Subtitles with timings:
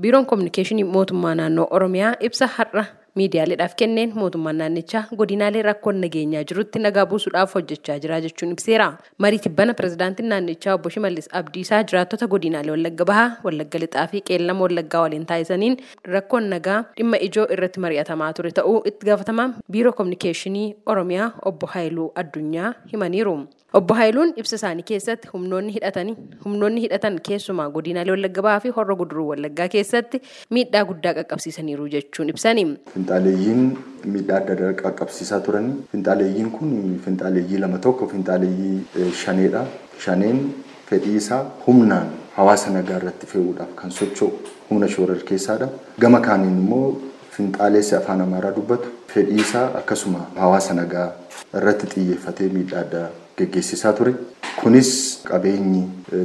[0.00, 2.84] biiroon koominikeeshinii mootummaa naannoo oromiyaa ibsa har'a
[3.20, 8.86] miidiyaaleedhaaf kenneen mootummaan naannichaa godinaalee rakkoon nageenyaa jirutti nagaa buusuudhaaf hojjechaa jira jechuun ibseera
[9.24, 14.64] marii tibbana pirezidaantiin naannichaa obbo Shimallis Abdiisaa jiraattota godinaalee Wallagga Bahaa Wallagga Lixaa fi Qeellama
[14.66, 15.76] Wallaggaa waliin taasisaniin
[16.16, 22.12] rakkoon nagaa dhimma ijoo irratti mari'atamaa ture ta'uu itti gaafatamaan biiroo koominikeeshinii oromiyaa obbo Haayiluu
[22.22, 23.36] Addunyaa himaniiru.
[23.78, 28.94] Obbo Haayiluun ibsa isaanii keessatti humnoonni hidhatanii humnoonni hidhatan keessumaa godinaalee Wallagga Bahaa fi Horra
[29.02, 30.20] Guduruu Wallaggaa keessatti
[30.56, 32.64] miidhaa guddaa qaqqabsiisaniiru jechuun ibsani.
[33.06, 33.62] Finxaaleeyyiin
[34.14, 35.66] miidhaa adda addaa qaqqabsiisaa turan.
[35.92, 39.62] Finxaaleeyyiin kun finxaaleeyyii lama tokko finxaaleeyyii shaneedha.
[40.04, 40.38] Shaneen
[40.90, 44.30] fedhii isaa humnaan hawaasa nagaa irratti fe'uudhaaf kan socho'u
[44.70, 45.68] humna shoorar keessaadha.
[46.00, 47.00] Gama kaaniin immoo
[47.36, 51.08] finxaaleessi afaan amaaraa dubbatu fedhii isaa akkasuma hawaasa nagaa
[51.60, 54.14] irratti xiyyeeffatee miidhaa addaa geggeessisaa ture.
[54.60, 55.82] Kunis qabeenyi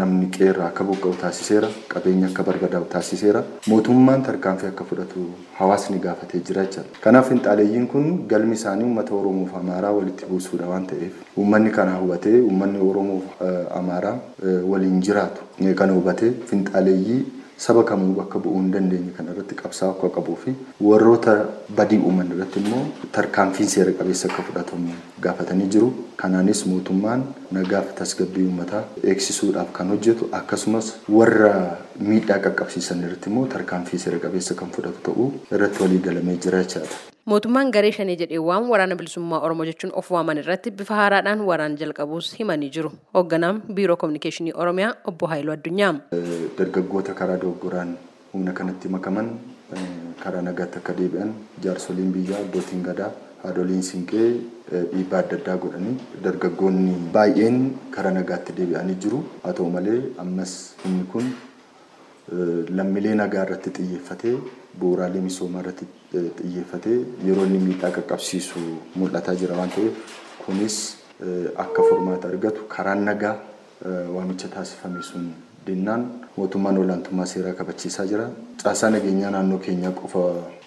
[0.00, 1.68] namni qeerraa akka buqqa'u taasiseera.
[1.88, 3.42] Qabeenyi akka barbadaa'u taasiseera.
[3.72, 5.24] Mootummaan tarkaanfii akka fudhatu
[5.58, 7.00] hawaasni gaafatee jira jechuudha.
[7.06, 11.96] Kanaaf finxaaleeyyiin kun galmi isaanii uummata Oromoo fi Amaaraa walitti buusuudha waan ta'eef uummanni kana
[12.04, 13.50] hubatee uummanni Oromoo fi
[13.80, 14.16] Amaaraa
[14.74, 17.20] waliin jiraatu kana hubatee finxaaleeyyii
[17.64, 20.54] saba kamuu bakka bu'uu hin dandeenye kana irratti qabsaa'uu akka qabuu fi
[20.88, 21.34] warroota
[21.80, 22.84] badii uuman irratti immoo
[23.16, 24.94] tarkaanfiin seera qabeessa akka fudhatamu
[25.26, 25.90] gaafatanii jiru.
[26.22, 27.22] Kanaanis mootummaan
[27.58, 31.52] nagaa fi tasgabbii uummataa eegsisuudhaaf kan hojjetu akkasumas warra
[32.10, 37.09] miidhaa qaqqabsiisan irratti immoo tarkaanfii seera qabeessa kan fudhatu ta'uu irratti walii galamee jira jechaadha.
[37.30, 41.76] Mootummaan garee shanii jedhee waan waraana bilisummaa Oromoo jechuun of waaman irratti bifa haaraadhaan waraana
[41.82, 42.90] jalqabuus himanii jiru.
[43.14, 45.92] Hoogganaan Biiroo Koominikeeshinii Oromiyaa Obbo Haayiluu Addunyaa.
[46.58, 47.92] Dargaggoota karaa dogoggoraan
[48.32, 49.28] humna kanatti makaman
[50.24, 51.30] karaa nagaatti akka deebi'an
[51.66, 53.10] jaarsoliin biyyaa abbootiin gadaa
[53.44, 54.26] haadholiin siinqee
[54.72, 55.94] dhiibbaa adda addaa godhanii
[56.24, 57.60] dargaggoonni baay'een
[57.98, 59.22] karaa nagaatti deebi'anii jiru.
[59.44, 61.30] Haa ta'u malee ammas humni kun
[62.78, 64.34] lammiilee nagaa irratti xiyyeeffatee
[64.80, 65.86] bu'uuraalee misoomaa irratti
[66.40, 66.96] xiyyeeffatee
[67.28, 68.60] yeroo inni miidhaa qaqqabsiisu
[69.02, 69.94] mul'ataa jira waan ta'eef
[70.46, 70.76] kunis
[71.64, 73.36] akka furmaata argatu karaan nagaa
[74.16, 75.26] waamicha taasifame sun
[75.66, 76.02] dinnaan
[76.36, 78.28] mootummaan olaantummaa seeraa kabachiisaa jira.
[78.62, 80.18] Caasaa nageenyaa naannoo keenyaa qofa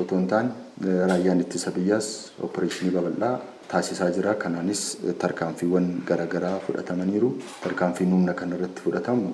[0.03, 0.49] otoo hin taane
[1.09, 2.07] raayyaan ittisa biyyaas
[2.47, 3.33] opereeshinii babal'aa
[3.73, 4.33] taasisaa jira.
[4.43, 4.81] Kanaanis
[5.23, 7.29] tarkaanfiiwwan garaagaraa fudhatamaniiru.
[7.63, 9.33] Tarkaanfiin humna kanarratti fudhatamu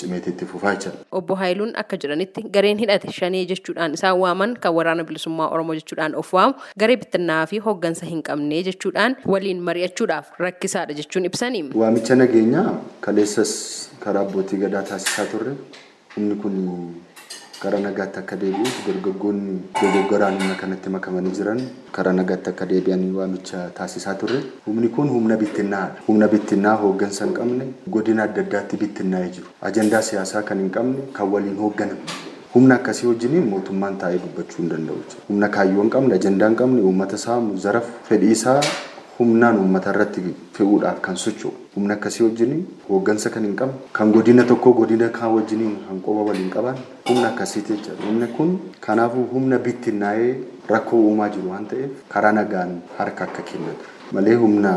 [0.00, 0.92] cimeetii itti fufaa jira.
[1.20, 6.14] Obbo Haayiluun akka jedhanitti gareen hidhate shanee jechuudhaan isaan waaman kan waraana bilisummaa Oromoo jechuudhaan
[6.22, 6.54] of waamu
[6.84, 11.60] garee bittinnaa fi hooggansa hin qabne jechuudhaan waliin mari'achuudhaaf rakkisaadha jechuun ibsani.
[11.82, 12.70] Waamicha nageenyaa
[13.06, 13.52] kaleessas
[14.04, 15.52] karaa abbootii gadaa taasisaa turre
[16.16, 16.56] humni kun
[17.62, 21.60] karaa nagaatti akka deebi'uuf dargaggoonni dogoggoraan humna kanatti makamanii jiran
[21.96, 24.38] karaa nagaatti akka deebi'anii waamicha taasisaa turre.
[24.66, 26.02] Humni kun humna bittinnaadha.
[26.08, 29.46] Humna bittinnaa hooggansa hin qabne godina adda addaatti bittinnaa'ee jiru.
[29.70, 32.02] Ajandaa siyaasaa kan hin qabne kan waliin hoogganamne.
[32.54, 35.00] Humna akkasii wajjiniin mootummaan taa'ee dubbachuu hin danda'u.
[35.28, 38.60] Humna kaayyoo hin qabne, ajandaa hin qabne, uummata saamu, zarafu, fedhii isaa
[39.18, 40.22] humnaan uummata irratti
[40.56, 41.52] fe'uudhaaf kan socho'u.
[41.76, 46.22] Humna akkasii wajjiniin hooggansa kan hin qabne, kan godina tokkoo godina kaan wajjiniin kan qoba
[46.28, 46.76] waliin qaban
[47.08, 48.06] humna akkasiiti jechuudha.
[48.06, 48.52] Humni kun
[48.86, 50.32] kanaafuu humna bittinnaa'ee
[50.74, 53.84] rakkoo uumaa jiru waan ta'eef karaa nagaan harka akka kennatu
[54.18, 54.74] malee humna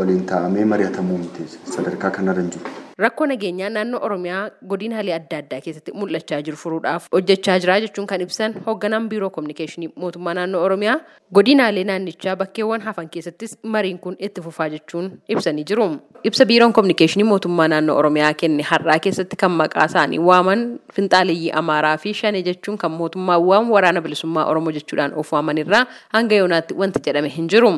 [0.00, 2.70] waliin taa'amee mari'atamuu miti sadarkaa kanarra hin jiru.
[2.98, 8.20] Rakkoo nageenyaa naannoo Oromiyaa godinaalee adda addaa keessatti mul'achaa jiru furuudhaaf hojjechaa jira jechuun kan
[8.24, 10.96] ibsan hoogganaan biiroo koominikeeshinii mootummaa naannoo Oromiyaa
[11.38, 15.86] godinaalee naannichaa bakkeewwan hafan keessattis mariin kun itti fufaa jechuun ibsanii jiru.
[16.24, 21.96] Ibsa biiroon koominikeeshinii mootummaa naannoo Oromiyaa kenne har'aa keessatti kan maqaa isaanii waaman finxaaleeyyii Amaaraa
[22.04, 27.00] fi Shanee jechuun kan mootummaan waamu waraana bilisummaa Oromoo jechuudhaan of waamanirraa hanga yoonaatti wanti
[27.06, 27.72] jedhame hin jiru.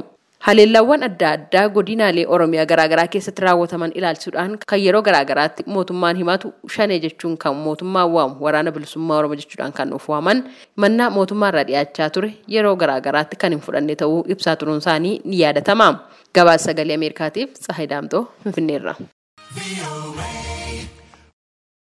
[0.44, 6.98] Haleellawwan adda addaa godinaalee Oromiyaa garaagaraa keessatti raawwataman ilaalchisuudhaan kan yeroo garaagaraatti mootummaan himatu shanee
[7.04, 10.44] jechuun kan mootummaan waamu waraana bilisummaa Oromoo jechuudhaan kan of waaman
[10.84, 15.88] mannaa mootummaarraa dhiyaachaa ture yeroo garaagaraatti kan hin fudhanne ta'uu ibsaa turuun isaanii ni yaadatama.
[16.34, 18.94] Gabaasa sagalee Ameerikaatiif Tsahayi Daamtoo Finfinneerra.